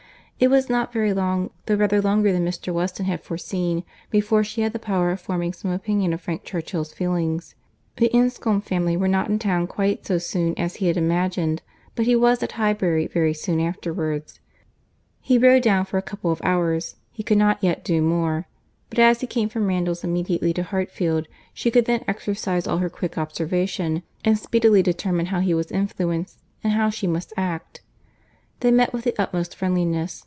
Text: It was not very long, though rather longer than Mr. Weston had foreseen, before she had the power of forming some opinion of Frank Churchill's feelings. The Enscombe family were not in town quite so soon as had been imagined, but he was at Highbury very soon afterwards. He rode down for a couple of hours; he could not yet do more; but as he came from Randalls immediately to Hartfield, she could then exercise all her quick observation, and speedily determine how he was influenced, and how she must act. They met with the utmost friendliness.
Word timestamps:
It 0.41 0.49
was 0.49 0.71
not 0.71 0.91
very 0.91 1.13
long, 1.13 1.51
though 1.67 1.75
rather 1.75 2.01
longer 2.01 2.31
than 2.33 2.43
Mr. 2.43 2.73
Weston 2.73 3.05
had 3.05 3.21
foreseen, 3.21 3.83
before 4.09 4.43
she 4.43 4.61
had 4.61 4.73
the 4.73 4.79
power 4.79 5.11
of 5.11 5.21
forming 5.21 5.53
some 5.53 5.69
opinion 5.69 6.13
of 6.13 6.21
Frank 6.21 6.43
Churchill's 6.43 6.91
feelings. 6.93 7.53
The 7.97 8.09
Enscombe 8.11 8.61
family 8.63 8.97
were 8.97 9.07
not 9.07 9.29
in 9.29 9.37
town 9.37 9.67
quite 9.67 10.03
so 10.07 10.17
soon 10.17 10.57
as 10.57 10.77
had 10.77 10.95
been 10.95 11.03
imagined, 11.03 11.61
but 11.93 12.07
he 12.07 12.15
was 12.15 12.41
at 12.41 12.53
Highbury 12.53 13.05
very 13.05 13.35
soon 13.35 13.59
afterwards. 13.59 14.39
He 15.21 15.37
rode 15.37 15.61
down 15.61 15.85
for 15.85 15.99
a 15.99 16.09
couple 16.09 16.31
of 16.31 16.41
hours; 16.43 16.95
he 17.11 17.21
could 17.21 17.37
not 17.37 17.63
yet 17.63 17.83
do 17.83 18.01
more; 18.01 18.47
but 18.89 18.97
as 18.97 19.21
he 19.21 19.27
came 19.27 19.47
from 19.47 19.67
Randalls 19.67 20.03
immediately 20.03 20.53
to 20.53 20.63
Hartfield, 20.63 21.27
she 21.53 21.69
could 21.69 21.85
then 21.85 22.03
exercise 22.07 22.65
all 22.65 22.79
her 22.79 22.89
quick 22.89 23.15
observation, 23.15 24.01
and 24.25 24.39
speedily 24.39 24.81
determine 24.81 25.27
how 25.27 25.39
he 25.39 25.53
was 25.53 25.69
influenced, 25.71 26.39
and 26.63 26.73
how 26.73 26.89
she 26.89 27.05
must 27.05 27.31
act. 27.37 27.81
They 28.61 28.71
met 28.71 28.91
with 28.91 29.03
the 29.03 29.13
utmost 29.21 29.55
friendliness. 29.55 30.17